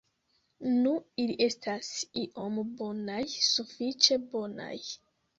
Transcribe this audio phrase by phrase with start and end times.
[0.75, 0.91] Nu,
[1.23, 1.89] ili estas
[2.21, 3.19] iom bonaj,
[3.49, 4.79] sufiĉe bonaj.